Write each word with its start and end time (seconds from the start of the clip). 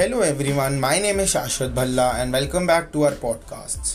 Hello 0.00 0.20
everyone, 0.22 0.80
my 0.80 0.98
name 0.98 1.20
is 1.20 1.34
Shashwat 1.34 1.74
Bhalla 1.74 2.14
and 2.16 2.32
welcome 2.32 2.66
back 2.66 2.86
to 2.92 3.02
our 3.06 3.16
podcasts. 3.22 3.88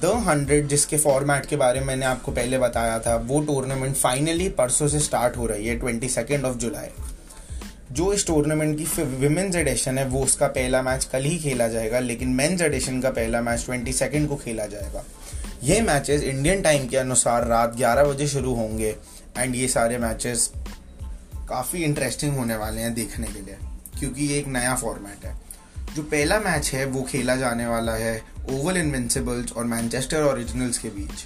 The 0.00 0.10
hundred 0.26 0.66
जिसके 0.68 0.96
format 0.96 1.46
के 1.46 1.56
बारे 1.56 1.80
में 1.80 1.86
मैंने 1.86 2.06
आपको 2.06 2.32
पहले 2.32 2.58
बताया 2.58 2.98
था 3.06 3.14
वो 3.28 3.40
टूर्नामेंट 3.44 3.96
फाइनली 3.96 4.48
परसों 4.58 4.88
से 4.88 4.98
स्टार्ट 5.00 5.36
हो 5.36 5.46
रही 5.46 5.66
है 5.66 5.78
ट्वेंटी 5.78 6.08
सेकेंड 6.08 6.44
ऑफ़ 6.44 6.56
जुलाई 6.56 6.90
जो 7.92 8.12
इस 8.12 8.26
टूर्नामेंट 8.26 8.76
की 8.78 9.02
विमेंस 9.02 9.56
एडिशन 9.56 9.98
है 9.98 10.04
वो 10.08 10.22
उसका 10.24 10.46
पहला 10.58 10.82
मैच 10.82 11.04
कल 11.12 11.24
ही 11.24 11.38
खेला 11.38 11.68
जाएगा 11.68 12.00
लेकिन 12.00 12.34
मेंस 12.42 12.60
एडिशन 12.60 13.00
का 13.00 13.10
पहला 13.20 13.40
मैच 13.40 13.64
ट्वेंटी 13.66 13.92
सेकेंड 13.92 14.28
को 14.28 14.36
खेला 14.44 14.66
जाएगा. 14.66 15.04
ये 15.62 15.80
मैचेस 15.80 16.22
इंडियन 16.34 16.62
टाइम 16.62 16.86
के 16.88 16.96
अनुसार 16.96 17.46
रात 17.46 17.76
ग्यारह 17.76 18.12
बजे 18.12 18.28
शुरू 18.34 18.54
होंगे 18.54 18.94
एंड 19.38 19.56
ये 19.56 19.68
सारे 19.78 19.98
मैचेस 19.98 20.50
काफ़ी 21.48 21.84
इंटरेस्टिंग 21.84 22.36
होने 22.36 22.56
वाले 22.56 22.80
हैं 22.80 22.94
देखने 22.94 23.26
के 23.26 23.40
लिए. 23.40 23.58
क्योंकि 23.98 24.24
ये 24.24 24.38
एक 24.38 24.46
नया 24.46 24.74
फॉर्मेट 24.74 25.24
है। 25.24 25.40
जो 25.94 26.02
पहला 26.02 26.38
मैच 26.38 26.70
है, 26.74 26.84
वो 26.84 27.02
खेला 27.02 27.36
जाने 27.36 27.66
वाला 27.66 27.92
है 27.92 28.22
ओवल 28.50 28.76
इन्विंसिबल्स 28.76 29.52
और 29.52 29.64
मैनचेस्टर 29.64 30.22
ओरिजिनल्स 30.22 30.78
के 30.78 30.88
बीच। 30.88 31.24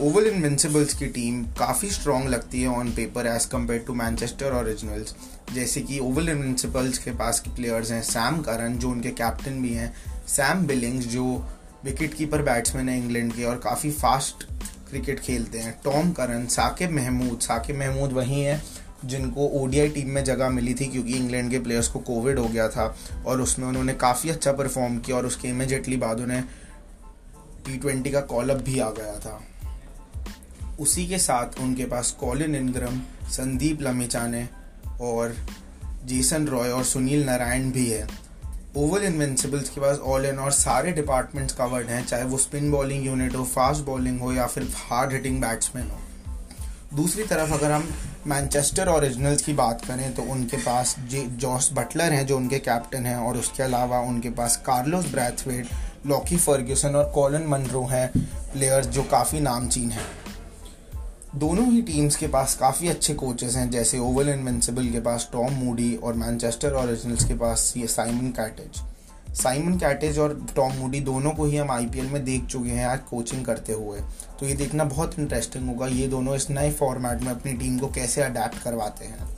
ओवल 0.00 0.26
इन्विंसिबल्स 0.26 0.94
की 0.94 1.06
टीम 1.06 1.44
काफ़ी 1.44 1.90
स्ट्रॉन्ग 1.90 2.28
लगती 2.28 2.62
है 2.62 2.68
on 2.68 2.92
paper 2.92 3.26
as 3.26 3.44
compared 3.44 3.84
to 3.86 3.94
Manchester 3.94 4.52
Originals 4.52 5.14
जैसे 5.54 5.80
कि 5.80 5.98
ओवल 5.98 6.28
इन्विंसिबल्स 6.28 6.98
के 6.98 7.10
पास 7.10 7.40
के 7.40 7.50
प्लेयर्स 7.50 7.90
हैं 7.90 8.02
सैम 8.02 8.40
करन 8.40 8.78
जो 8.78 8.90
उनके 8.90 9.10
कैप्टन 9.10 9.62
भी 9.62 9.74
हैं। 9.74 9.94
सैम 10.28 10.66
बिलिंग्स 10.66 11.06
जो 11.06 11.24
विकेट 11.84 12.14
कीपर 12.14 12.42
बैट्समैन 12.42 12.88
है 12.88 12.98
इंग्लैंड 12.98 13.32
के 13.32 13.44
और 13.44 13.56
काफ़ी 13.56 13.90
फास्ट 13.90 14.44
क्रिकेट 14.90 15.20
खेलते 15.20 15.58
हैं। 15.58 15.80
टॉम 15.84 16.12
करन 16.12 16.46
साकिब 16.46 16.90
महमूद 16.90 17.40
साकिब 17.40 17.78
महमूद 17.78 18.12
वही 18.12 18.40
हैं। 18.40 18.62
जिनको 19.04 19.46
ओडीआई 19.60 19.88
टीम 19.88 20.08
में 20.08 20.24
जगह 20.24 20.48
मिली 20.48 20.74
थी, 20.74 20.86
क्योंकि 20.86 21.14
इंग्लैंड 21.14 21.50
के 21.50 21.58
प्लेयर्स 21.58 21.88
को 21.88 21.98
कोविड 21.98 22.38
हो 22.38 22.44
गया 22.44 22.68
था 22.68 22.96
और 23.26 23.40
उसमें 23.40 23.66
उन्होंने 23.68 23.94
काफ़ी 23.94 24.30
अच्छा 24.30 24.52
परफॉर्म 24.52 24.98
किया 24.98 25.16
और 25.16 25.26
उसके 25.26 25.48
इमीजिएटली 25.48 25.96
बाद 25.96 26.20
उन्हें 26.20 26.42
टी 27.66 27.76
ट्वेंटी 27.76 28.10
का 28.10 28.20
कॉलअप 28.20 28.56
भी 28.56 28.78
आ 28.78 28.90
गया 28.90 29.18
था। 29.18 29.40
उसी 30.80 31.06
के 31.06 31.18
साथ 31.18 31.60
उनके 31.60 31.84
पास 31.84 32.10
कॉलिन 32.10 32.54
इनग्रम 32.54 33.00
संदीप 33.28 33.82
लमिचाने 33.82 34.48
और 35.00 35.36
जेसन 36.04 36.46
रॉय 36.46 36.68
और 36.68 36.84
सुनील 36.84 37.24
नारायण 37.24 37.70
भी 37.72 37.88
है। 37.90 38.06
ओवल 38.76 39.02
इन्वेंसिबल्स 39.02 39.68
के 39.68 39.80
पास 39.80 39.98
ऑल 39.98 40.26
इन 40.26 40.38
और 40.38 40.50
सारे 40.52 40.92
डिपार्टमेंट्स 40.92 41.54
कवर्ड 41.54 41.86
हैं, 41.86 42.06
चाहे 42.06 42.24
वो 42.24 42.38
स्पिन 42.38 42.70
बॉलिंग 42.70 43.06
यूनिट 43.06 43.34
हो 43.34 43.44
फास्ट 43.44 43.84
बॉलिंग 43.84 44.20
हो 44.20 44.32
या 44.32 44.46
फिर 44.46 44.68
हार्ड 44.76 45.12
हिटिंग 45.12 45.40
बैट्समैन 45.40 45.90
हो। 45.90 45.98
दूसरी 46.96 47.22
तरफ़ 47.22 47.52
अगर 47.52 47.70
हम 47.70 47.88
मैनचेस्टर 48.26 48.88
ओरिजिनल्स 48.88 49.42
की 49.42 49.52
बात 49.52 49.84
करें 49.84 50.14
तो 50.14 50.22
उनके 50.22 50.56
पास 50.56 50.94
जे 51.10 51.22
जॉस 51.36 51.68
बटलर 51.72 52.12
हैं, 52.12 52.26
जो 52.26 52.36
उनके 52.36 52.58
कैप्टन 52.58 53.06
हैं, 53.06 53.16
और 53.16 53.36
उसके 53.36 53.62
अलावा 53.62 53.98
उनके 54.00 54.30
पास 54.30 54.56
कार्लोस 54.56 55.10
ब्रैथवेट 55.12 55.68
लॉकी 56.06 56.36
फर्ग्यूसन 56.36 56.96
और 56.96 57.10
कॉलन 57.14 57.46
मनरो 57.46 57.84
हैं 57.84 58.08
प्लेयर्स 58.52 58.86
जो 58.86 59.02
काफ़ी 59.02 59.40
नामचीन 59.40 59.90
हैं। 59.90 60.06
दोनों 61.34 61.66
ही 61.66 61.82
टीम्स 61.82 62.16
के 62.16 62.26
पास 62.26 62.54
काफ़ी 62.54 62.88
अच्छे 62.88 63.14
कोचेस 63.14 63.56
हैं, 63.56 63.70
जैसे 63.70 63.98
ओवल 63.98 64.28
इनविंसिबल 64.28 64.88
के 64.88 65.00
पास 65.00 65.28
टॉम 65.32 65.52
मूडी 65.54 65.94
और 65.96 66.14
मैनचेस्टर 66.14 66.74
ओरिजिनल्स 66.74 67.24
के 67.24 67.34
पास 67.34 67.72
ये 67.76 67.86
साइमन 67.86 68.30
कैटेज 68.32 68.82
साइमन 69.36 69.76
कैटेज 69.78 70.18
और 70.18 70.34
टॉम 70.56 70.72
मूडी 70.72 71.00
दोनों 71.00 71.30
को 71.30 71.44
ही 71.44 71.56
हम 71.56 71.70
आईपीएल 71.70 72.06
में 72.06 72.24
देख 72.24 72.44
चुके 72.44 72.70
हैं 72.70 72.86
आज 72.86 73.00
कोचिंग 73.00 73.44
करते 73.44 73.72
हुए। 73.72 74.00
तो 74.40 74.46
ये 74.46 74.54
देखना 74.54 74.84
बहुत 74.84 75.18
इंटरेस्टिंग 75.18 75.68
होगा, 75.68 75.86
ये 75.86 76.06
दोनों 76.06 76.36
इस 76.36 76.48
नए 76.50 76.70
फॉर्मेट 76.72 77.22
में 77.22 77.30
अपनी 77.30 77.52
टीम 77.52 77.78
को 77.78 77.88
कैसे 77.88 78.22
अडेप्ट 78.22 78.62
करवाते 78.62 79.04
हैं। 79.04 79.28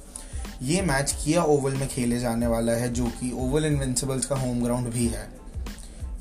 ये 0.63 0.83
मैच 0.83 1.17
किया 1.25 1.43
ओवल 1.45 1.75
में 1.75 1.89
खेले 1.89 2.19
जाने 2.21 2.47
वाला 2.47 2.73
है, 2.73 2.93
जो 2.93 3.07
कि 3.11 3.33
ओवल 3.39 3.65
इन्विंसिबल्स 3.65 4.27
का 4.27 4.37
होम 4.37 4.63
ग्राउंड 4.65 4.89
भी 4.89 5.07
है। 5.07 5.27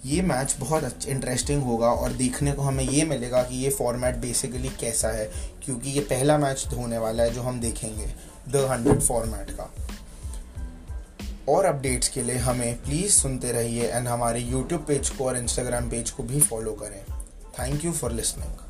ये 0.06 0.22
मैच 0.22 0.56
बहुत 0.60 1.08
इंटरेस्टिंग 1.08 1.64
होगा 1.64 1.88
और 1.88 2.14
देखने 2.14 2.52
को 2.52 2.62
हमें 2.62 2.84
ये 2.84 3.06
मिलेगा 3.06 3.42
कि 3.44 3.56
ये 3.56 3.70
फॉर्मेट 3.70 4.16
बेसिकली 4.16 4.70
कैसा 4.70 5.10
है, 5.10 5.30
क्योंकि 5.66 5.90
ये 5.90 6.02
पहला 6.02 6.38
मैच 6.38 6.68
होने 6.78 6.98
वाला 6.98 7.24
है 7.24 7.34
जो 7.34 7.42
हम 7.42 7.60
देखेंगे 7.60 8.08
द 8.50 8.68
हंड्रेड 8.72 9.02
फॉर्मेट 9.02 9.52
का। 9.52 9.72
और 11.50 11.66
अपडेट्स 11.66 12.10
के 12.10 12.22
लिए 12.22 12.38
हमें 12.38 12.84
प्लीज़ 12.84 13.12
सुनते 13.12 13.52
रहिए 13.52 13.88
एंड 13.88 14.08
हमारे 14.08 14.40
यूट्यूब 14.40 14.82
पेज 14.82 15.10
को 15.10 15.26
और 15.26 15.38
इंस्टाग्राम 15.38 15.90
पेज 15.90 16.10
को 16.10 16.24
भी 16.24 16.40
फॉलो 16.40 16.72
करें. 16.72 17.02
Thank 17.60 17.86
you 17.86 17.92
for 17.92 18.12
listening 18.12 18.67